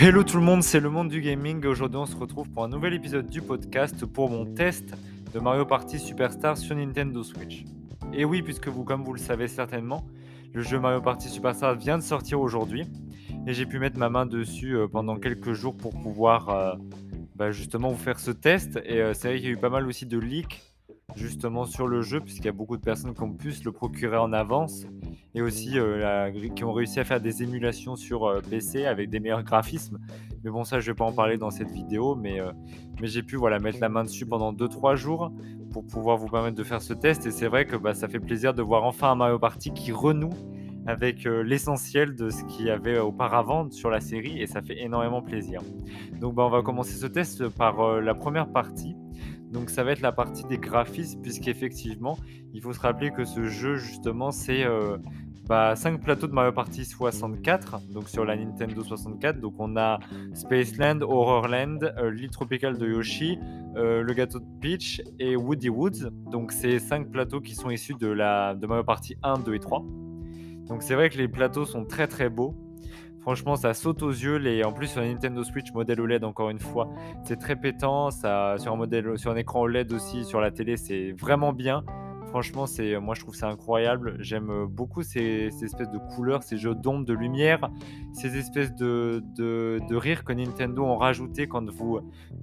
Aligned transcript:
Hello 0.00 0.24
tout 0.24 0.38
le 0.38 0.42
monde, 0.42 0.64
c'est 0.64 0.80
le 0.80 0.90
monde 0.90 1.08
du 1.08 1.20
gaming. 1.20 1.64
Aujourd'hui, 1.66 1.98
on 1.98 2.04
se 2.04 2.16
retrouve 2.16 2.50
pour 2.50 2.64
un 2.64 2.68
nouvel 2.68 2.94
épisode 2.94 3.28
du 3.28 3.40
podcast 3.40 4.04
pour 4.04 4.28
mon 4.28 4.44
test 4.44 4.92
de 5.32 5.38
Mario 5.38 5.64
Party 5.64 6.00
Superstar 6.00 6.58
sur 6.58 6.74
Nintendo 6.74 7.22
Switch. 7.22 7.64
Et 8.12 8.24
oui, 8.24 8.42
puisque 8.42 8.66
vous, 8.66 8.82
comme 8.82 9.04
vous 9.04 9.12
le 9.12 9.20
savez 9.20 9.46
certainement, 9.46 10.04
le 10.52 10.62
jeu 10.62 10.80
Mario 10.80 11.00
Party 11.00 11.28
Superstar 11.28 11.76
vient 11.76 11.96
de 11.96 12.02
sortir 12.02 12.40
aujourd'hui 12.40 12.88
et 13.46 13.54
j'ai 13.54 13.66
pu 13.66 13.78
mettre 13.78 13.96
ma 13.96 14.10
main 14.10 14.26
dessus 14.26 14.76
euh, 14.76 14.88
pendant 14.88 15.16
quelques 15.16 15.52
jours 15.52 15.76
pour 15.76 15.92
pouvoir 15.92 16.48
euh, 16.48 16.74
bah, 17.36 17.52
justement 17.52 17.90
vous 17.90 17.96
faire 17.96 18.18
ce 18.18 18.32
test. 18.32 18.80
Et 18.84 19.00
euh, 19.00 19.14
c'est 19.14 19.28
vrai 19.28 19.36
qu'il 19.36 19.46
y 19.46 19.50
a 19.50 19.52
eu 19.52 19.56
pas 19.56 19.70
mal 19.70 19.86
aussi 19.86 20.06
de 20.06 20.18
leaks 20.18 20.60
justement 21.14 21.66
sur 21.66 21.86
le 21.86 22.02
jeu, 22.02 22.20
puisqu'il 22.20 22.46
y 22.46 22.48
a 22.48 22.52
beaucoup 22.52 22.76
de 22.76 22.82
personnes 22.82 23.14
qui 23.14 23.22
ont 23.22 23.32
pu 23.32 23.52
se 23.52 23.64
le 23.64 23.70
procurer 23.70 24.16
en 24.16 24.32
avance 24.32 24.86
et 25.34 25.42
aussi 25.42 25.78
euh, 25.78 26.30
qui 26.54 26.64
ont 26.64 26.72
réussi 26.72 27.00
à 27.00 27.04
faire 27.04 27.20
des 27.20 27.42
émulations 27.42 27.96
sur 27.96 28.24
euh, 28.24 28.40
PC 28.40 28.86
avec 28.86 29.10
des 29.10 29.18
meilleurs 29.18 29.42
graphismes. 29.42 29.98
Mais 30.44 30.50
bon, 30.50 30.64
ça, 30.64 30.78
je 30.78 30.90
vais 30.90 30.94
pas 30.94 31.04
en 31.04 31.12
parler 31.12 31.38
dans 31.38 31.50
cette 31.50 31.70
vidéo, 31.70 32.14
mais, 32.14 32.40
euh, 32.40 32.52
mais 33.00 33.08
j'ai 33.08 33.22
pu 33.22 33.36
voilà, 33.36 33.58
mettre 33.58 33.80
la 33.80 33.88
main 33.88 34.04
dessus 34.04 34.26
pendant 34.26 34.52
2-3 34.52 34.94
jours 34.94 35.32
pour 35.72 35.84
pouvoir 35.86 36.16
vous 36.16 36.28
permettre 36.28 36.56
de 36.56 36.62
faire 36.62 36.80
ce 36.80 36.94
test. 36.94 37.26
Et 37.26 37.30
c'est 37.32 37.48
vrai 37.48 37.64
que 37.64 37.76
bah, 37.76 37.94
ça 37.94 38.08
fait 38.08 38.20
plaisir 38.20 38.54
de 38.54 38.62
voir 38.62 38.84
enfin 38.84 39.10
un 39.10 39.16
Mario 39.16 39.38
Party 39.38 39.72
qui 39.72 39.90
renoue 39.90 40.30
avec 40.86 41.24
l'essentiel 41.24 42.14
de 42.14 42.28
ce 42.28 42.44
qu'il 42.44 42.66
y 42.66 42.70
avait 42.70 42.98
auparavant 42.98 43.70
sur 43.70 43.88
la 43.88 44.00
série 44.00 44.42
et 44.42 44.46
ça 44.46 44.60
fait 44.60 44.82
énormément 44.82 45.22
plaisir. 45.22 45.62
Donc 46.20 46.34
bah, 46.34 46.44
on 46.44 46.50
va 46.50 46.60
commencer 46.60 46.92
ce 46.92 47.06
test 47.06 47.48
par 47.48 48.02
la 48.02 48.14
première 48.14 48.52
partie 48.52 48.94
donc 49.54 49.70
ça 49.70 49.84
va 49.84 49.92
être 49.92 50.00
la 50.00 50.10
partie 50.10 50.44
des 50.44 50.58
graphismes, 50.58 51.22
puisqu'effectivement, 51.22 52.18
il 52.52 52.60
faut 52.60 52.72
se 52.72 52.80
rappeler 52.80 53.12
que 53.12 53.24
ce 53.24 53.46
jeu, 53.46 53.76
justement, 53.76 54.32
c'est 54.32 54.64
bah, 55.46 55.76
5 55.76 56.00
plateaux 56.00 56.26
de 56.26 56.32
Mario 56.32 56.52
Party 56.52 56.84
64, 56.84 57.80
donc 57.92 58.08
sur 58.08 58.24
la 58.24 58.36
Nintendo 58.36 58.82
64. 58.82 59.40
Donc 59.40 59.54
on 59.58 59.76
a 59.76 59.98
Spaceland, 60.32 61.02
Horrorland, 61.02 61.92
euh, 61.98 62.10
l'île 62.10 62.30
tropicale 62.30 62.78
de 62.78 62.88
Yoshi, 62.88 63.38
euh, 63.76 64.02
le 64.02 64.12
gâteau 64.14 64.38
de 64.38 64.46
Peach 64.60 65.02
et 65.18 65.36
Woody 65.36 65.68
Woods. 65.68 66.10
Donc 66.30 66.52
c'est 66.52 66.78
5 66.78 67.10
plateaux 67.10 67.40
qui 67.40 67.54
sont 67.54 67.70
issus 67.70 67.94
de, 67.94 68.08
la, 68.08 68.54
de 68.54 68.66
Mario 68.66 68.84
Party 68.84 69.16
1, 69.22 69.40
2 69.40 69.54
et 69.54 69.60
3. 69.60 69.84
Donc 70.66 70.82
c'est 70.82 70.94
vrai 70.94 71.10
que 71.10 71.18
les 71.18 71.28
plateaux 71.28 71.66
sont 71.66 71.84
très 71.84 72.06
très 72.06 72.30
beaux. 72.30 72.54
Franchement, 73.20 73.56
ça 73.56 73.72
saute 73.72 74.02
aux 74.02 74.10
yeux. 74.10 74.36
Les... 74.36 74.64
En 74.64 74.72
plus, 74.72 74.86
sur 74.86 75.00
la 75.00 75.08
Nintendo 75.08 75.42
Switch 75.44 75.72
modèle 75.72 75.98
OLED, 75.98 76.24
encore 76.24 76.50
une 76.50 76.58
fois, 76.58 76.90
c'est 77.22 77.38
très 77.38 77.56
pétant. 77.56 78.10
Ça... 78.10 78.56
Sur, 78.58 78.72
un 78.72 78.76
modèle... 78.76 79.18
sur 79.18 79.30
un 79.30 79.36
écran 79.36 79.62
OLED 79.62 79.92
aussi, 79.92 80.24
sur 80.24 80.40
la 80.40 80.50
télé, 80.50 80.76
c'est 80.76 81.12
vraiment 81.12 81.54
bien. 81.54 81.84
Franchement, 82.34 82.66
c'est, 82.66 82.98
moi 82.98 83.14
je 83.14 83.20
trouve 83.20 83.36
ça 83.36 83.46
incroyable. 83.48 84.16
J'aime 84.18 84.66
beaucoup 84.66 85.04
ces, 85.04 85.52
espèces 85.62 85.88
de 85.88 85.98
couleurs, 86.16 86.42
ces 86.42 86.56
jeux 86.56 86.74
d'ombre, 86.74 87.04
de 87.04 87.12
lumière, 87.12 87.70
ces 88.12 88.36
espèces 88.36 88.74
de, 88.74 89.22
de, 89.36 89.78
de 89.88 89.94
rire 89.94 90.24
que 90.24 90.32
Nintendo 90.32 90.82
ont 90.82 90.96
rajouté 90.96 91.46
quand 91.46 91.70
vous, 91.70 92.00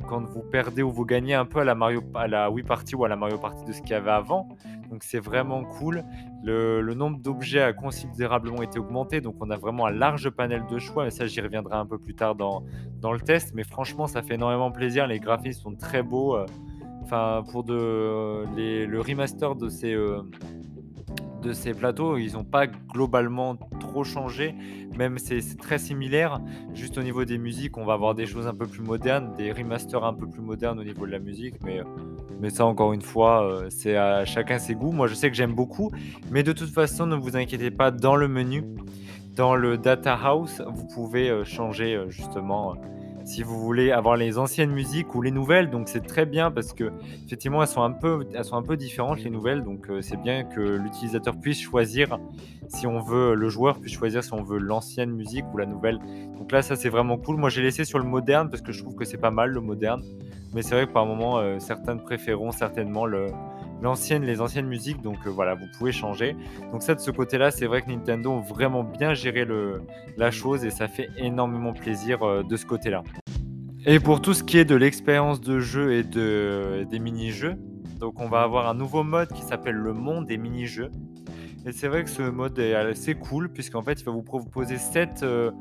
quand 0.07 0.23
vous 0.23 0.43
perdez 0.43 0.81
ou 0.81 0.91
vous 0.91 1.03
gagnez 1.03 1.33
un 1.33 1.43
peu 1.43 1.59
à 1.59 1.65
la, 1.65 1.75
Mario, 1.75 2.01
à 2.15 2.29
la 2.29 2.49
Wii 2.49 2.63
Party 2.63 2.95
ou 2.95 3.03
à 3.03 3.09
la 3.09 3.17
Mario 3.17 3.37
Party 3.37 3.65
de 3.65 3.73
ce 3.73 3.81
qu'il 3.81 3.91
y 3.91 3.93
avait 3.95 4.11
avant. 4.11 4.47
Donc 4.89 5.03
c'est 5.03 5.19
vraiment 5.19 5.65
cool. 5.65 6.05
Le, 6.41 6.79
le 6.79 6.93
nombre 6.93 7.19
d'objets 7.19 7.61
a 7.61 7.73
considérablement 7.73 8.61
été 8.61 8.79
augmenté, 8.79 9.19
donc 9.19 9.35
on 9.41 9.49
a 9.49 9.57
vraiment 9.57 9.87
un 9.87 9.91
large 9.91 10.29
panel 10.29 10.63
de 10.71 10.79
choix. 10.79 11.05
Et 11.07 11.11
ça, 11.11 11.25
j'y 11.25 11.41
reviendrai 11.41 11.75
un 11.75 11.85
peu 11.85 11.97
plus 11.97 12.15
tard 12.15 12.35
dans, 12.35 12.63
dans 13.01 13.11
le 13.11 13.19
test. 13.19 13.51
Mais 13.55 13.65
franchement, 13.65 14.07
ça 14.07 14.21
fait 14.21 14.35
énormément 14.35 14.71
plaisir. 14.71 15.05
Les 15.05 15.19
graphismes 15.19 15.63
sont 15.63 15.75
très 15.75 16.01
beaux. 16.01 16.37
Euh, 16.37 16.45
pour 17.51 17.63
de, 17.63 18.45
le 18.85 19.01
remaster 19.01 19.55
de 19.55 19.69
ces, 19.69 19.93
euh, 19.93 20.23
plateaux, 21.77 22.17
ils 22.17 22.33
n'ont 22.33 22.45
pas 22.45 22.67
globalement 22.67 23.57
trop 23.79 24.03
changé, 24.03 24.55
même 24.97 25.17
c'est 25.17 25.41
très 25.57 25.77
similaire. 25.77 26.39
Juste 26.73 26.97
au 26.97 27.03
niveau 27.03 27.25
des 27.25 27.37
musiques, 27.37 27.77
on 27.77 27.83
va 27.83 27.93
avoir 27.93 28.15
des 28.15 28.25
choses 28.25 28.47
un 28.47 28.53
peu 28.53 28.65
plus 28.65 28.81
modernes, 28.81 29.33
des 29.37 29.51
remasters 29.51 30.03
un 30.05 30.13
peu 30.13 30.27
plus 30.27 30.41
modernes 30.41 30.79
au 30.79 30.83
niveau 30.83 31.05
de 31.05 31.11
la 31.11 31.19
musique, 31.19 31.55
mais, 31.63 31.81
ça 32.49 32.65
encore 32.65 32.93
une 32.93 33.01
fois, 33.01 33.43
euh, 33.43 33.67
c'est 33.69 33.95
à 33.97 34.25
chacun 34.25 34.57
ses 34.57 34.73
goûts. 34.73 34.91
Moi 34.91 35.07
je 35.07 35.13
sais 35.13 35.29
que 35.29 35.35
j'aime 35.35 35.53
beaucoup, 35.53 35.91
mais 36.31 36.43
de 36.43 36.53
toute 36.53 36.69
façon, 36.69 37.05
ne 37.05 37.15
vous 37.15 37.35
inquiétez 37.35 37.71
pas, 37.71 37.91
dans 37.91 38.15
le 38.15 38.27
menu, 38.27 38.63
dans 39.35 39.55
le 39.55 39.77
Data 39.77 40.17
House, 40.23 40.61
vous 40.65 40.87
pouvez 40.87 41.29
euh, 41.29 41.43
changer 41.43 42.03
justement 42.07 42.75
si 43.23 43.43
vous 43.43 43.59
voulez 43.59 43.91
avoir 43.91 44.15
les 44.15 44.37
anciennes 44.37 44.71
musiques 44.71 45.13
ou 45.15 45.21
les 45.21 45.31
nouvelles. 45.31 45.69
Donc 45.69 45.89
c'est 45.89 46.05
très 46.05 46.25
bien 46.25 46.51
parce 46.51 46.73
que 46.73 46.91
effectivement 47.25 47.61
elles 47.61 47.67
sont 47.67 47.83
un 47.83 47.91
peu, 47.91 48.25
elles 48.33 48.45
sont 48.45 48.55
un 48.55 48.63
peu 48.63 48.77
différentes 48.77 49.23
les 49.23 49.29
nouvelles. 49.29 49.63
Donc 49.63 49.89
euh, 49.89 50.01
c'est 50.01 50.17
bien 50.17 50.43
que 50.43 50.59
l'utilisateur 50.59 51.39
puisse 51.39 51.59
choisir 51.59 52.19
si 52.67 52.87
on 52.87 52.99
veut, 52.99 53.33
le 53.35 53.49
joueur 53.49 53.79
puisse 53.79 53.93
choisir 53.93 54.23
si 54.23 54.33
on 54.33 54.43
veut 54.43 54.59
l'ancienne 54.59 55.11
musique 55.11 55.45
ou 55.53 55.57
la 55.57 55.65
nouvelle. 55.65 55.99
Donc 56.37 56.51
là 56.51 56.61
ça 56.61 56.75
c'est 56.75 56.89
vraiment 56.89 57.17
cool. 57.17 57.37
Moi 57.37 57.49
j'ai 57.49 57.61
laissé 57.61 57.85
sur 57.85 57.99
le 57.99 58.05
moderne 58.05 58.49
parce 58.49 58.61
que 58.61 58.71
je 58.71 58.81
trouve 58.81 58.95
que 58.95 59.05
c'est 59.05 59.17
pas 59.17 59.31
mal 59.31 59.51
le 59.51 59.61
moderne. 59.61 60.03
Mais 60.53 60.61
c'est 60.61 60.75
vrai 60.75 60.85
que 60.85 60.91
par 60.91 61.05
moment 61.05 61.39
euh, 61.39 61.59
certaines 61.59 62.01
préféreront 62.01 62.51
certainement 62.51 63.05
le, 63.05 63.27
l'ancienne, 63.81 64.23
les 64.23 64.41
anciennes 64.41 64.67
musiques. 64.67 65.01
Donc 65.01 65.17
euh, 65.25 65.29
voilà, 65.29 65.55
vous 65.55 65.67
pouvez 65.77 65.91
changer. 65.91 66.35
Donc 66.71 66.83
ça, 66.83 66.95
de 66.95 66.99
ce 66.99 67.11
côté-là, 67.11 67.51
c'est 67.51 67.65
vrai 67.65 67.81
que 67.81 67.89
Nintendo 67.89 68.31
ont 68.31 68.41
vraiment 68.41 68.83
bien 68.83 69.13
géré 69.13 69.45
le, 69.45 69.81
la 70.17 70.31
chose 70.31 70.63
et 70.65 70.69
ça 70.69 70.87
fait 70.87 71.09
énormément 71.17 71.73
plaisir 71.73 72.23
euh, 72.23 72.43
de 72.43 72.55
ce 72.57 72.65
côté-là. 72.65 73.03
Et 73.85 73.99
pour 73.99 74.21
tout 74.21 74.33
ce 74.33 74.43
qui 74.43 74.57
est 74.57 74.65
de 74.65 74.75
l'expérience 74.75 75.41
de 75.41 75.59
jeu 75.59 75.93
et 75.93 76.03
de, 76.03 76.85
des 76.89 76.99
mini-jeux, 76.99 77.55
donc 77.99 78.19
on 78.19 78.27
va 78.27 78.41
avoir 78.41 78.69
un 78.69 78.75
nouveau 78.75 79.03
mode 79.03 79.29
qui 79.29 79.41
s'appelle 79.41 79.75
le 79.75 79.93
monde 79.93 80.27
des 80.27 80.37
mini-jeux. 80.37 80.91
Et 81.65 81.71
c'est 81.71 81.87
vrai 81.87 82.03
que 82.03 82.09
ce 82.09 82.23
mode 82.23 82.57
est 82.59 82.73
assez 82.73 83.15
cool 83.15 83.49
puisqu'en 83.49 83.83
fait 83.83 83.99
il 84.01 84.05
va 84.05 84.11
vous 84.11 84.23
proposer 84.23 84.77
7, 84.77 85.21
euh, 85.23 85.51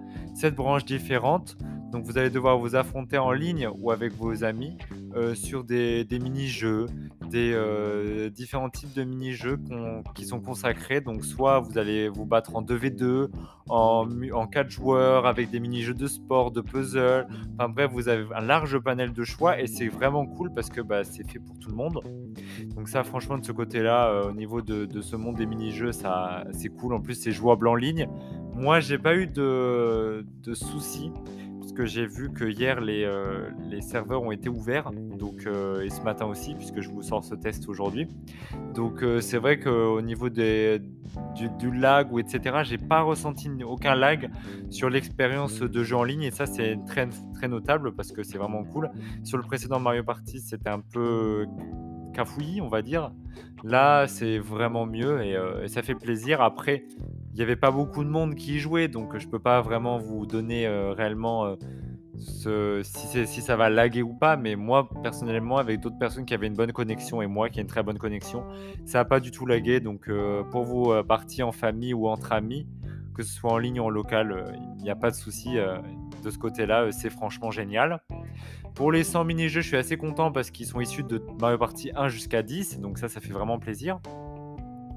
branches 0.55 0.85
différentes. 0.85 1.57
Donc 1.93 2.05
vous 2.05 2.19
allez 2.19 2.31
devoir 2.31 2.59
vous 2.59 2.77
affronter 2.77 3.19
en 3.19 3.33
ligne 3.33 3.69
ou 3.81 3.91
avec 3.91 4.13
vos 4.13 4.45
amis 4.45 4.77
sur 5.35 5.65
des, 5.65 6.07
mini-jeux, 6.11 6.87
des 7.29 7.53
euh, 7.55 8.31
différents 8.31 8.71
types 8.71 8.93
de 8.95 9.05
mini-jeux 9.05 9.59
qui 10.15 10.25
sont 10.25 10.41
consacrés. 10.41 11.01
Donc, 11.01 11.25
soit 11.25 11.61
vous 11.61 11.79
allez 11.79 12.09
vous 12.09 12.27
battre 12.27 12.57
en 12.57 12.63
2v2, 12.63 13.29
en, 13.69 14.09
en 14.33 14.47
4 14.47 14.71
joueurs, 14.71 15.27
avec 15.27 15.51
des 15.51 15.61
mini-jeux 15.61 15.95
de 15.95 16.07
sport, 16.07 16.51
de 16.51 16.61
puzzle. 16.61 17.27
Enfin, 17.55 17.69
bref, 17.69 17.91
vous 17.93 18.09
avez 18.09 18.27
un 18.35 18.41
large 18.41 18.79
panel 18.79 19.13
de 19.13 19.25
choix 19.25 19.61
et 19.61 19.67
c'est 19.67 19.89
vraiment 19.89 20.27
cool 20.27 20.53
parce 20.55 20.69
que 20.69 20.81
bah, 20.81 21.05
c'est 21.05 21.29
fait 21.29 21.39
pour 21.39 21.59
tout 21.59 21.71
le 21.71 21.77
monde. 21.77 22.01
Donc, 22.75 22.89
ça, 22.89 23.05
franchement, 23.05 23.39
de 23.39 23.45
ce 23.45 23.53
côté-là, 23.53 24.09
euh, 24.09 24.31
au 24.31 24.33
niveau 24.33 24.63
de, 24.63 24.87
de, 24.87 25.01
ce 25.01 25.17
monde 25.17 25.37
des 25.37 25.47
mini-jeux, 25.47 25.93
c'est 25.93 26.69
cool. 26.69 26.95
En 26.95 27.01
plus, 27.01 27.15
c'est 27.15 27.33
jouable 27.33 27.69
en 27.69 27.75
ligne. 27.75 28.09
Moi, 28.55 28.81
j'ai 28.81 28.99
pas 28.99 29.15
eu 29.15 29.27
de, 29.27 30.25
de 30.43 30.55
soucis 30.55 31.13
que 31.73 31.87
j'ai 31.87 32.07
vu 32.07 32.33
que 32.33 32.45
hier 32.45 32.81
les, 32.81 33.05
euh, 33.05 33.51
les, 33.69 33.81
serveurs 33.81 34.23
ont 34.23 34.33
été 34.33 34.49
ouverts, 34.49 34.91
donc, 34.93 35.47
euh, 35.47 35.83
et 35.83 35.91
ce 35.91 36.01
matin 36.03 36.27
aussi, 36.27 36.55
puisque 36.55 36.81
je 36.81 36.89
vous 36.91 37.03
sors 37.03 37.25
ce 37.25 37.35
test 37.35 37.69
aujourd'hui. 37.69 38.09
Donc 38.75 39.03
euh, 39.03 39.21
c'est 39.21 39.39
vrai 39.39 39.59
qu'au 39.59 40.01
niveau 40.01 40.29
des, 40.29 40.81
du, 41.59 41.71
lag 41.71 42.13
ou 42.13 42.19
etc., 42.19 42.61
j'ai 42.65 42.79
pas 42.79 43.03
ressenti 43.03 43.51
aucun 43.65 43.95
lag 43.95 44.31
sur 44.71 44.91
l'expérience 44.91 45.61
de 45.61 45.85
jeu 45.85 45.97
en 45.97 46.05
ligne, 46.05 46.23
et 46.23 46.31
ça 46.31 46.47
c'est 46.47 46.79
très, 46.87 47.09
très 47.35 47.49
notable 47.49 47.95
parce 47.95 48.13
que 48.13 48.23
c'est 48.23 48.39
vraiment 48.39 48.65
cool. 48.65 48.91
Sur 49.25 49.39
le 49.39 49.45
précédent 49.45 49.81
Mario 49.81 50.03
Party, 50.03 50.41
c'était 50.41 50.71
un 50.71 50.81
peu 50.81 51.47
cafouillis, 52.13 52.61
on 52.61 52.69
va 52.69 52.83
dire. 52.83 53.13
Là, 53.63 54.07
c'est 54.07 54.39
vraiment 54.39 54.87
mieux 54.87 55.23
et, 55.23 55.37
et, 55.63 55.69
ça 55.69 55.83
fait 55.83 55.95
plaisir. 55.95 56.41
Après, 56.41 56.85
il 57.33 57.37
n'y 57.37 57.43
avait 57.43 57.57
pas 57.57 57.71
beaucoup 57.71 58.03
de 58.03 58.09
monde 58.09 58.35
qui 58.35 58.57
y 58.57 58.59
jouait, 58.59 58.89
donc 58.89 59.17
je 59.17 59.29
peux 59.29 59.39
pas 59.39 59.61
vraiment 59.61 59.99
vous 59.99 60.27
donner 60.27 60.67
euh, 60.67 60.93
réellement 60.93 61.57
euh, 62.47 62.83
si, 62.83 63.41
ça 63.41 63.57
va 63.57 63.71
laguer 63.71 64.03
ou 64.03 64.15
pas. 64.15 64.37
Mais 64.37 64.57
moi, 64.57 64.89
personnellement, 65.03 65.59
avec 65.59 65.81
d'autres 65.81 65.99
personnes 65.99 66.25
qui 66.25 66.35
avaient 66.35 66.49
une 66.49 66.55
bonne 66.55 66.73
connexion 66.73 67.23
et 67.23 67.29
moi 67.29 67.49
qui 67.49 67.61
ai 67.61 67.63
une 67.63 67.69
très 67.69 67.85
bonne 67.85 67.99
connexion, 67.99 68.45
ça 68.85 68.99
n'a 68.99 69.05
pas 69.05 69.21
du 69.21 69.31
tout 69.31 69.47
lagué. 69.47 69.79
Donc 69.79 70.09
euh, 70.09 70.43
pour 70.51 70.65
vous 70.65 70.93
partir 71.05 71.47
en 71.47 71.53
famille 71.53 71.95
ou 71.95 72.09
entre 72.09 72.33
amis, 72.33 72.67
que 73.15 73.23
ce 73.23 73.33
soit 73.33 73.53
en 73.53 73.59
ligne 73.59 73.79
ou 73.79 73.85
en 73.85 73.91
local, 73.91 74.53
il 74.79 74.83
n'y 74.83 74.91
a 74.91 74.97
pas 74.97 75.11
de 75.11 75.17
souci 75.17 75.57
de 76.25 76.31
ce 76.31 76.39
côté-là. 76.39 76.91
c'est 76.91 77.11
franchement 77.11 77.51
génial. 77.51 78.01
Pour 78.75 78.93
les 78.93 79.05
100 79.05 79.25
mini-jeux, 79.25 79.61
je 79.61 79.69
suis 79.69 79.77
assez 79.77 79.97
content 79.97 80.33
parce 80.33 80.51
qu'ils 80.51 80.67
sont 80.67 80.81
issus 80.81 81.03
de 81.03 81.23
Mario 81.41 81.59
Party 81.59 81.91
1 81.95 82.09
jusqu'à 82.09 82.43
10. 82.43 82.81
Donc 82.81 82.99
ça, 82.99 83.09
ça 83.09 83.21
fait 83.21 83.33
vraiment 83.33 83.59
plaisir. 83.59 84.01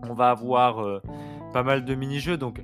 On 0.09 0.13
va 0.13 0.29
avoir 0.31 1.01
pas 1.53 1.63
mal 1.63 1.85
de 1.85 1.95
mini-jeux. 1.95 2.37
Donc, 2.37 2.61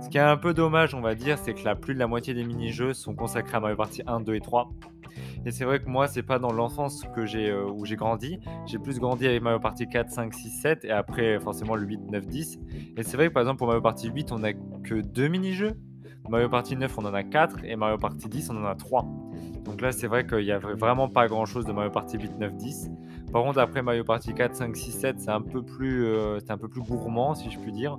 ce 0.00 0.08
qui 0.08 0.18
est 0.18 0.22
un 0.22 0.36
peu 0.36 0.54
dommage, 0.54 0.94
on 0.94 1.00
va 1.00 1.14
dire, 1.14 1.38
c'est 1.38 1.54
que 1.54 1.64
la 1.64 1.76
plus 1.76 1.94
de 1.94 1.98
la 1.98 2.06
moitié 2.06 2.34
des 2.34 2.44
mini-jeux 2.44 2.94
sont 2.94 3.14
consacrés 3.14 3.56
à 3.56 3.60
Mario 3.60 3.76
Party 3.76 4.02
1, 4.06 4.20
2 4.20 4.34
et 4.34 4.40
3. 4.40 4.70
Et 5.44 5.50
c'est 5.50 5.64
vrai 5.64 5.80
que 5.80 5.88
moi, 5.88 6.06
c'est 6.08 6.22
pas 6.22 6.38
dans 6.38 6.52
l'enfance 6.52 7.04
que 7.14 7.26
j'ai 7.26 7.50
euh, 7.50 7.66
où 7.66 7.84
j'ai 7.84 7.96
grandi. 7.96 8.40
J'ai 8.66 8.78
plus 8.78 8.98
grandi 8.98 9.26
avec 9.26 9.42
Mario 9.42 9.58
Party 9.58 9.86
4, 9.88 10.10
5, 10.10 10.34
6, 10.34 10.50
7 10.62 10.84
et 10.84 10.90
après 10.90 11.38
forcément 11.40 11.74
le 11.74 11.86
8, 11.86 12.00
9, 12.10 12.26
10. 12.26 12.58
Et 12.96 13.02
c'est 13.02 13.16
vrai 13.16 13.28
que 13.28 13.32
par 13.32 13.42
exemple 13.42 13.58
pour 13.58 13.66
Mario 13.66 13.82
Party 13.82 14.08
8, 14.08 14.32
on 14.32 14.42
a 14.44 14.52
que 14.52 15.00
deux 15.00 15.28
mini-jeux. 15.28 15.76
Mario 16.28 16.48
Party 16.48 16.76
9, 16.76 16.98
on 16.98 17.06
en 17.06 17.14
a 17.14 17.24
4 17.24 17.64
et 17.64 17.74
Mario 17.74 17.98
Party 17.98 18.28
10, 18.28 18.50
on 18.50 18.62
en 18.62 18.66
a 18.66 18.74
3. 18.74 19.04
Donc 19.64 19.80
là, 19.80 19.92
c'est 19.92 20.06
vrai 20.06 20.26
qu'il 20.26 20.44
n'y 20.44 20.52
a 20.52 20.58
vraiment 20.58 21.08
pas 21.08 21.26
grand 21.26 21.44
chose 21.44 21.64
de 21.64 21.72
Mario 21.72 21.90
Party 21.90 22.18
8, 22.18 22.38
9, 22.38 22.56
10. 22.56 22.90
Par 23.32 23.42
contre, 23.42 23.58
après 23.58 23.82
Mario 23.82 24.04
Party 24.04 24.34
4, 24.34 24.54
5, 24.54 24.76
6, 24.76 24.92
7, 24.92 25.20
c'est 25.20 25.30
un, 25.30 25.40
peu 25.40 25.62
plus, 25.62 26.04
euh, 26.04 26.38
un 26.48 26.58
peu 26.58 26.68
plus 26.68 26.82
gourmand, 26.82 27.34
si 27.34 27.50
je 27.50 27.58
puis 27.58 27.72
dire. 27.72 27.98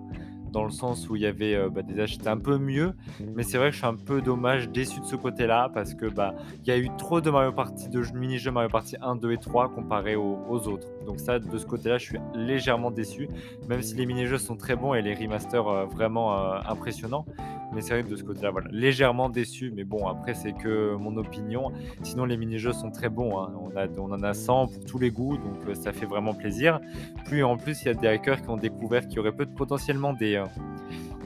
Dans 0.52 0.64
le 0.64 0.72
sens 0.72 1.10
où 1.10 1.16
il 1.16 1.22
y 1.22 1.26
avait 1.26 1.56
euh, 1.56 1.70
bah, 1.70 1.82
déjà 1.82 2.06
j'étais 2.06 2.28
un 2.28 2.38
peu 2.38 2.58
mieux, 2.58 2.94
mais 3.36 3.44
c'est 3.44 3.58
vrai 3.58 3.70
que 3.70 3.74
je 3.74 3.78
suis 3.80 3.88
un 3.88 3.96
peu 3.96 4.22
dommage, 4.22 4.70
déçu 4.70 5.00
de 5.00 5.06
ce 5.06 5.16
côté-là 5.16 5.70
parce 5.74 5.94
que 5.94 6.06
bah 6.06 6.34
il 6.64 6.68
y 6.68 6.72
a 6.72 6.78
eu 6.78 6.90
trop 6.98 7.22
de 7.22 7.30
Mario 7.30 7.52
Party, 7.52 7.90
de 7.90 8.02
mini-jeux 8.14 8.52
Mario 8.52 8.70
Party 8.70 8.96
1, 9.02 9.16
2 9.16 9.32
et 9.32 9.38
3 9.38 9.70
comparé 9.70 10.16
aux, 10.16 10.68
autres. 10.68 10.88
Donc 11.06 11.20
ça, 11.20 11.40
de 11.40 11.58
ce 11.58 11.66
côté-là, 11.66 11.98
je 11.98 12.06
suis 12.06 12.20
légèrement 12.36 12.92
déçu, 12.92 13.30
même 13.68 13.82
si 13.82 13.96
les 13.96 14.06
mini-jeux 14.06 14.38
sont 14.38 14.56
très 14.56 14.76
bons 14.76 14.94
et 14.94 15.02
les 15.02 15.14
remasters 15.14 15.68
euh, 15.68 15.86
vraiment 15.86 16.38
euh, 16.38 16.60
impressionnants. 16.68 17.26
Mais 17.74 17.82
que 17.82 18.10
de 18.10 18.16
ce 18.16 18.24
côté-là, 18.24 18.52
voilà, 18.52 18.68
légèrement 18.72 19.30
déçu. 19.30 19.72
Mais 19.74 19.84
bon, 19.84 20.08
après, 20.08 20.34
c'est 20.34 20.54
que 20.54 20.96
mon 20.96 21.16
opinion. 21.18 21.72
Sinon, 22.04 22.26
les 22.26 22.38
mini-jeux 22.38 22.74
sont 22.74 22.92
très 22.92 23.10
bons. 23.10 23.40
Hein. 23.40 23.54
On, 23.60 23.78
a, 23.78 23.88
on 23.98 24.12
en 24.12 24.24
a 24.24 24.34
100 24.34 24.68
pour 24.68 24.86
tous 24.86 25.00
les 25.00 25.12
goûts, 25.12 25.38
donc 25.38 25.76
ça 25.76 25.94
fait 25.94 26.06
vraiment 26.06 26.34
plaisir. 26.34 26.80
Puis 27.26 27.44
en 27.44 27.58
plus, 27.58 27.82
il 27.84 27.88
y 27.88 27.92
a 27.92 27.94
des 27.94 28.08
hackers 28.08 28.42
qui 28.42 28.50
ont 28.50 28.58
découvert 28.58 29.08
qu'il 29.08 29.18
y 29.18 29.20
aurait 29.20 29.32
peut 29.32 29.46
potentiellement 29.46 30.14
des, 30.14 30.36
euh, 30.36 30.46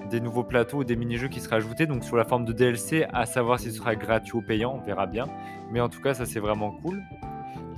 des 0.09 0.19
nouveaux 0.19 0.43
plateaux 0.43 0.79
ou 0.79 0.83
des 0.83 0.95
mini-jeux 0.95 1.27
qui 1.27 1.39
seraient 1.39 1.57
ajoutés, 1.57 1.87
donc 1.87 2.03
sous 2.03 2.15
la 2.15 2.23
forme 2.23 2.45
de 2.45 2.53
DLC, 2.53 3.05
à 3.11 3.25
savoir 3.25 3.59
s'il 3.59 3.71
sera 3.71 3.95
gratuit 3.95 4.37
ou 4.37 4.41
payant, 4.41 4.79
on 4.81 4.85
verra 4.85 5.07
bien. 5.07 5.25
Mais 5.71 5.81
en 5.81 5.89
tout 5.89 6.01
cas, 6.01 6.13
ça 6.13 6.25
c'est 6.25 6.39
vraiment 6.39 6.71
cool. 6.71 7.01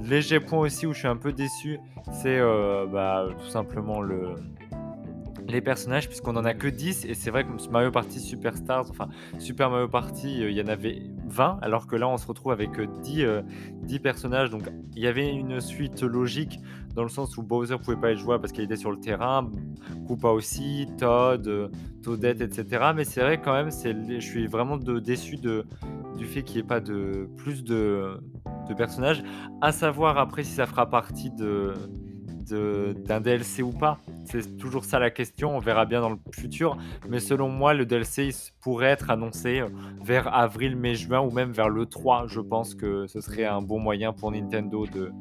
Léger 0.04 0.40
point 0.40 0.60
aussi 0.60 0.86
où 0.86 0.94
je 0.94 1.00
suis 1.00 1.08
un 1.08 1.16
peu 1.16 1.34
déçu, 1.34 1.80
c'est 2.12 2.38
euh, 2.38 2.86
bah, 2.86 3.28
tout 3.40 3.50
simplement 3.50 4.02
le, 4.02 4.36
les 5.48 5.62
personnages, 5.62 6.08
puisqu'on 6.08 6.36
en 6.36 6.46
a 6.46 6.54
que 6.54 6.68
10, 6.68 7.06
et 7.06 7.14
c'est 7.14 7.32
vrai 7.32 7.46
que 7.46 7.70
Mario 7.72 7.92
Party 7.92 8.20
Superstars, 8.20 8.90
enfin 8.90 9.08
Super 9.40 9.70
Mario 9.70 9.88
Party, 9.88 10.44
euh, 10.44 10.52
il 10.52 10.58
y 10.58 10.62
en 10.62 10.68
avait 10.68 11.02
20, 11.28 11.60
alors 11.62 11.88
que 11.88 11.96
là 11.96 12.08
on 12.08 12.18
se 12.18 12.28
retrouve 12.28 12.52
avec 12.52 12.72
10, 13.02 13.24
euh, 13.24 13.42
10 13.84 13.96
euh, 13.96 14.00
personnages. 14.00 14.50
Donc 14.50 14.64
il 14.96 15.02
y 15.02 15.08
avait 15.08 15.30
une 15.30 15.62
suite 15.62 16.02
logique 16.02 16.60
dans 16.96 17.04
le 17.04 17.10
sens 17.10 17.38
où 17.38 17.44
Bowser 17.44 17.78
pouvait 17.78 17.98
pas 17.98 18.12
être 18.12 18.18
jouable 18.18 18.42
parce 18.42 18.52
qu'il 18.52 18.64
était 18.64 18.76
sur 18.76 18.92
le 18.92 19.00
terrain, 19.00 19.50
Koopa 20.08 20.30
aussi, 20.30 20.88
Todd, 20.98 21.72
Toadette, 22.02 22.42
etc. 22.42 22.92
Mais 22.96 23.04
c'est 23.04 23.22
vrai 23.22 23.40
quand 23.40 23.54
même, 23.54 23.70
je 23.72 24.20
suis 24.20 24.48
vraiment 24.48 24.78
déçu 24.78 25.38
du 25.38 26.26
fait 26.26 26.42
qu'il 26.42 26.56
n'y 26.56 26.62
ait 26.62 26.68
pas 26.68 26.80
de 26.80 27.30
plus 27.38 27.64
de, 27.64 28.20
de 28.68 28.74
personnages. 28.74 29.24
À 29.62 29.72
savoir 29.72 30.18
après 30.18 30.44
si 30.44 30.54
ça 30.54 30.66
fera 30.66 30.90
partie 30.90 31.30
de 31.30 31.74
d'un 32.50 33.22
DLC 33.22 33.62
ou 33.62 33.72
pas 33.72 34.00
C'est 34.26 34.58
toujours 34.58 34.86
ça 34.86 35.00
la 35.00 35.10
question, 35.10 35.56
on 35.56 35.60
verra 35.60 35.86
bien 35.86 36.02
dans 36.02 36.10
le 36.10 36.18
futur. 36.32 36.78
Mais 37.10 37.20
selon 37.20 37.50
moi, 37.50 37.74
le 37.74 37.86
DLC 37.86 38.30
pourrait 38.62 38.88
être 38.88 39.10
annoncé 39.10 39.60
euh, 39.60 39.68
vers 40.04 40.34
avril, 40.34 40.76
mai, 40.76 40.96
juin 40.96 41.20
ou 41.20 41.32
même 41.32 41.52
vers 41.52 41.70
le 41.70 41.86
3. 41.86 42.26
Je 42.28 42.40
pense 42.40 42.76
que 42.76 43.08
ce 43.08 43.22
serait 43.22 43.46
un 43.46 43.62
bon 43.62 43.80
moyen 43.80 44.14
pour 44.14 44.32
Nintendo 44.32 44.86
de 44.86 45.12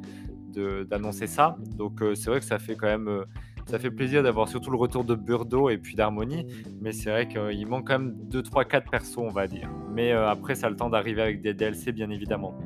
d'annoncer 0.89 1.27
ça. 1.27 1.59
Donc 1.77 2.01
euh, 2.01 2.15
c'est 2.15 2.31
vrai 2.31 2.41
que 2.41 2.47
ça 2.47 2.59
fait 2.59 2.77
quand 2.77 2.87
même... 2.87 3.09
Euh, 3.09 3.25
ça 3.67 3.79
fait 3.79 3.91
plaisir 3.91 4.23
d'avoir 4.23 4.49
surtout 4.49 4.71
le 4.71 4.79
retour 4.79 5.05
de 5.05 5.15
Burdo 5.15 5.69
et 5.69 5.77
puis 5.77 5.97
d'Harmonie, 5.97 6.47
mais 6.81 6.93
c'est 6.93 7.11
vrai 7.11 7.29
qu'il 7.29 7.67
manque 7.67 7.89
quand 7.89 7.99
même 7.99 8.15
2, 8.31 8.43
3, 8.43 8.65
4 8.65 8.91
persos, 8.91 9.19
on 9.19 9.29
va 9.29 9.49
dire. 9.49 9.69
Mais 9.93 10.13
après, 10.13 10.55
ça 10.55 10.69
a 10.69 10.71
le 10.71 10.77
temps 10.77 10.89
d'arriver 10.89 11.21
avec 11.21 11.43
des 11.43 11.53
DLC, 11.53 11.91
bien 11.91 12.09
évidemment. 12.09 12.57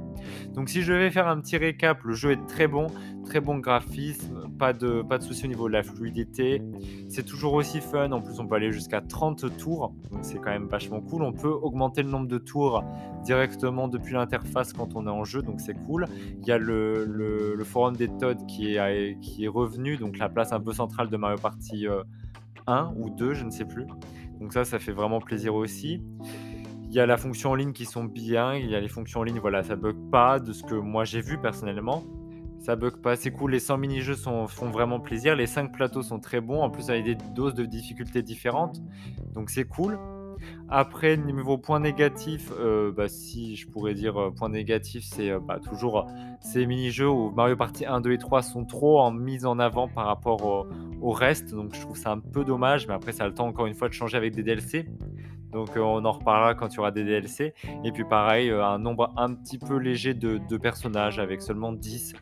Donc 0.54 0.68
si 0.68 0.82
je 0.82 0.92
vais 0.92 1.10
faire 1.10 1.28
un 1.28 1.40
petit 1.40 1.56
récap, 1.56 2.02
le 2.04 2.14
jeu 2.14 2.32
est 2.32 2.46
très 2.46 2.66
bon, 2.66 2.88
très 3.24 3.40
bon 3.40 3.58
graphisme, 3.58 4.48
pas 4.58 4.72
de, 4.72 5.02
pas 5.02 5.18
de 5.18 5.22
souci 5.22 5.44
au 5.44 5.48
niveau 5.48 5.68
de 5.68 5.72
la 5.72 5.82
fluidité. 5.82 6.62
C'est 7.08 7.24
toujours 7.24 7.54
aussi 7.54 7.80
fun, 7.80 8.10
en 8.12 8.20
plus 8.20 8.40
on 8.40 8.46
peut 8.46 8.56
aller 8.56 8.72
jusqu'à 8.72 9.00
30 9.00 9.56
tours, 9.56 9.94
donc 10.10 10.20
c'est 10.22 10.38
quand 10.38 10.50
même 10.50 10.66
vachement 10.66 11.00
cool. 11.00 11.22
On 11.22 11.32
peut 11.32 11.48
augmenter 11.52 12.02
le 12.02 12.10
nombre 12.10 12.28
de 12.28 12.38
tours 12.38 12.84
directement 13.24 13.88
depuis 13.88 14.14
l'interface 14.14 14.72
quand 14.72 14.96
on 14.96 15.06
est 15.06 15.10
en 15.10 15.24
jeu, 15.24 15.42
donc 15.42 15.60
c'est 15.60 15.74
cool. 15.74 16.06
Il 16.40 16.46
y 16.46 16.52
a 16.52 16.58
le, 16.58 17.56
forum 17.64 17.96
des 17.96 18.08
Todd 18.08 18.46
qui 18.46 18.74
est, 18.74 19.20
qui 19.20 19.44
est 19.44 19.48
revenu, 19.48 19.96
donc 19.96 20.18
la 20.18 20.28
place 20.28 20.52
un 20.52 20.60
peu 20.60 20.72
centrale 20.72 21.08
de 21.08 21.16
Mario 21.16 21.38
Party 21.38 21.86
1 22.66 22.72
euh, 22.72 22.84
ou 22.96 23.10
2, 23.10 23.34
je 23.34 23.44
ne 23.44 23.50
sais 23.50 23.64
plus. 23.64 23.86
Donc 24.40 24.54
ça, 24.54 24.64
ça 24.64 24.78
fait 24.78 24.92
vraiment 24.92 25.20
plaisir 25.20 25.54
aussi. 25.54 26.02
Il 26.90 26.96
y 26.96 26.98
a 26.98 27.06
la 27.06 27.16
fonction 27.16 27.52
en 27.52 27.54
ligne 27.54 27.72
qui 27.72 27.87
sont 27.87 28.02
bien, 28.02 28.56
il 28.56 28.69
y 28.69 28.75
a 28.75 28.81
les 28.81 28.88
fonctions 28.88 29.20
en 29.20 29.22
ligne, 29.22 29.38
voilà, 29.38 29.62
ça 29.62 29.76
bug 29.76 30.10
pas 30.10 30.40
de 30.40 30.52
ce 30.52 30.64
que 30.64 30.75
moi 30.75 31.04
j'ai 31.04 31.20
vu 31.20 31.38
personnellement. 31.38 32.02
Ça 32.58 32.75
bug 32.75 32.96
pas, 32.96 33.14
c'est 33.14 33.31
cool, 33.31 33.52
les 33.52 33.60
100 33.60 33.78
mini-jeux 33.78 34.16
font 34.16 34.70
vraiment 34.70 34.98
plaisir, 34.98 35.37
les 35.37 35.46
5 35.46 35.70
plateaux 35.70 36.02
sont 36.02 36.19
très 36.19 36.40
bons, 36.40 36.60
en 36.62 36.69
plus 36.69 36.90
avec 36.90 37.04
des 37.04 37.14
doses 37.14 37.54
de 37.54 37.64
difficulté 37.64 38.22
différentes, 38.22 38.82
donc 39.32 39.50
c'est 39.50 39.66
cool. 39.66 40.00
Après, 40.69 41.16
niveau 41.16 41.58
point 41.58 41.78
négatif, 41.78 42.50
euh, 42.58 42.90
bah, 42.90 43.08
si 43.08 43.54
je 43.54 43.69
pourrais 43.69 43.94
dire 43.94 44.20
euh, 44.20 44.31
point 44.32 44.48
négatif, 44.48 45.04
c'est 45.04 45.31
euh, 45.31 45.38
bah, 45.38 45.60
toujours 45.60 46.08
ces 46.40 46.66
mini-jeux 46.66 47.08
où 47.08 47.31
Mario 47.31 47.56
Party 47.56 47.86
1, 47.86 48.00
2 48.00 48.12
et 48.12 48.19
3 48.19 48.43
sont 48.43 48.64
trop 48.64 49.00
en 49.00 49.12
mise 49.12 49.46
en 49.46 49.58
avant 49.58 49.86
par 49.86 50.06
rapport 50.06 50.44
au, 50.44 50.66
au, 51.02 51.12
reste. 51.12 51.54
Donc 51.54 51.75
je 51.75 51.81
trouve 51.81 51.96
ça 51.96 52.10
un 52.10 52.19
peu 52.19 52.44
dommage, 52.44 52.88
mais 52.88 52.94
après 52.94 53.12
ça 53.12 53.25
a 53.25 53.28
le 53.28 53.34
temps 53.34 53.46
encore 53.46 53.66
une 53.66 53.75
fois 53.75 53.88
de 53.88 53.93
changer 53.93 54.16
avec 54.16 54.34
des 54.34 54.43
DLC. 54.43 54.86
Donc 55.52 55.76
euh, 55.76 55.81
on 55.81 56.05
en 56.05 56.12
reparlera 56.12 56.55
quand 56.55 56.73
il 56.73 56.76
y 56.76 56.79
aura 56.79 56.91
des 56.91 57.05
DLC. 57.05 57.55
Et 57.85 57.93
puis 57.93 58.05
pareil, 58.05 58.50
euh, 58.50 58.64
un 58.64 58.79
nombre 58.79 59.12
un 59.17 59.35
petit 59.35 59.58
peu 59.58 59.76
léger 59.76 60.14
de, 60.14 60.38
personnages 60.56 61.19
avec 61.19 61.43
seulement 61.43 61.73
10. 61.73 62.14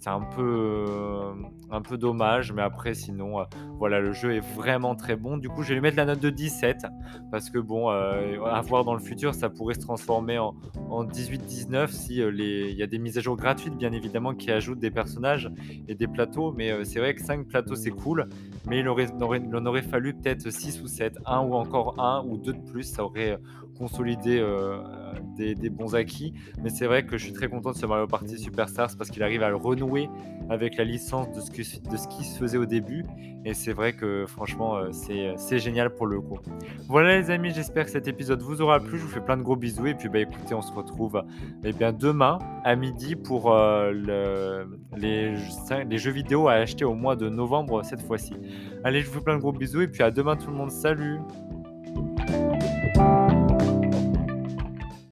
C'est 0.00 0.08
un 0.08 0.22
peu, 0.22 0.86
euh, 0.88 1.32
un 1.70 1.82
peu 1.82 1.98
dommage, 1.98 2.52
mais 2.52 2.62
après 2.62 2.94
sinon, 2.94 3.44
voilà, 3.78 4.00
le 4.00 4.12
jeu 4.12 4.34
est 4.34 4.54
vraiment 4.56 4.94
très 4.94 5.14
bon. 5.14 5.36
Du 5.36 5.48
coup, 5.48 5.62
je 5.62 5.68
vais 5.68 5.74
lui 5.74 5.80
mettre 5.82 5.98
la 5.98 6.06
note 6.06 6.20
de 6.20 6.30
17 6.30 6.86
parce 7.30 7.50
que 7.50 7.58
bon, 7.58 7.88
à 7.88 8.60
voir 8.62 8.84
dans 8.84 8.94
le 8.94 9.00
futur, 9.00 9.34
ça 9.34 9.50
pourrait 9.50 9.74
se 9.74 9.80
transformer 9.80 10.38
en, 10.38 10.54
18-19 11.04 11.88
si 11.88 12.16
il 12.16 12.76
y 12.76 12.82
a 12.82 12.86
des 12.86 12.98
mises 12.98 13.18
à 13.18 13.20
jour 13.20 13.36
gratuites, 13.36 13.76
bien 13.76 13.92
évidemment, 13.92 14.34
qui 14.34 14.50
ajoutent 14.50 14.80
des 14.80 14.90
personnages 14.90 15.50
et 15.86 15.94
des 15.94 16.08
plateaux. 16.08 16.52
Mais 16.52 16.84
c'est 16.84 16.98
vrai 16.98 17.14
que 17.14 17.20
5 17.20 17.46
plateaux, 17.46 17.74
c'est 17.74 17.90
cool, 17.90 18.28
mais 18.66 18.80
il, 18.80 18.88
aurait, 18.88 19.08
en 19.10 19.66
aurait 19.66 19.82
fallu 19.82 20.14
peut-être 20.14 20.50
6 20.50 20.80
ou 20.82 20.86
7, 20.86 21.18
un 21.26 21.40
ou 21.40 21.54
encore 21.54 22.00
un 22.00 22.24
ou 22.26 22.38
deux 22.38 22.54
de 22.54 22.70
plus, 22.70 22.84
ça 22.84 23.04
aurait 23.04 23.38
consolidé 23.80 24.38
euh, 24.38 24.76
des, 25.36 25.70
bons 25.70 25.94
acquis. 25.94 26.34
Mais 26.62 26.68
c'est 26.68 26.84
vrai 26.84 27.06
que 27.06 27.16
je 27.16 27.24
suis 27.24 27.32
très 27.32 27.48
content 27.48 27.70
de 27.72 27.76
ce 27.76 27.86
Mario 27.86 28.06
Party 28.06 28.38
Superstars 28.38 28.90
parce 28.98 29.08
qu'il 29.08 29.22
arrive 29.22 29.42
à 29.42 29.48
le 29.48 29.56
renouer 29.56 30.10
avec 30.50 30.76
la 30.76 30.84
licence 30.84 31.32
de 31.32 31.40
ce, 31.40 31.50
que, 31.50 31.62
qui 32.08 32.24
se 32.24 32.38
faisait 32.38 32.58
au 32.58 32.66
début. 32.66 33.06
Et 33.46 33.54
c'est 33.54 33.72
vrai 33.72 33.94
que 33.94 34.26
franchement, 34.26 34.76
euh, 34.76 34.90
c'est 34.92 35.58
génial 35.58 35.94
pour 35.94 36.06
le 36.06 36.20
coup. 36.20 36.38
Voilà 36.88 37.18
les 37.18 37.30
amis, 37.30 37.52
j'espère 37.54 37.86
que 37.86 37.90
cet 37.90 38.06
épisode 38.06 38.42
vous 38.42 38.60
aura 38.60 38.80
plu. 38.80 38.98
Je 38.98 39.04
vous 39.04 39.08
fais 39.08 39.22
plein 39.22 39.38
de 39.38 39.42
gros 39.42 39.56
bisous. 39.56 39.86
Et 39.86 39.94
puis 39.94 40.10
bah 40.10 40.18
écoutez, 40.18 40.52
on 40.52 40.62
se 40.62 40.72
retrouve 40.72 41.22
eh 41.64 41.72
bien, 41.72 41.94
demain 41.94 42.38
à 42.64 42.76
midi 42.76 43.16
pour 43.16 43.50
euh, 43.50 43.92
le, 43.92 44.78
les, 44.98 45.34
les 45.88 45.98
jeux 45.98 46.12
vidéo 46.12 46.48
à 46.48 46.52
acheter 46.52 46.84
au 46.84 46.94
mois 46.94 47.16
de 47.16 47.30
novembre 47.30 47.82
cette 47.82 48.02
fois-ci. 48.02 48.34
Allez, 48.84 49.00
je 49.00 49.06
vous 49.06 49.14
fais 49.14 49.24
plein 49.24 49.36
de 49.36 49.40
gros 49.40 49.52
bisous. 49.52 49.80
Et 49.80 49.88
puis 49.88 50.02
à 50.02 50.10
demain 50.10 50.36
tout 50.36 50.50
le 50.50 50.56
monde. 50.56 50.70
Salut 50.70 51.20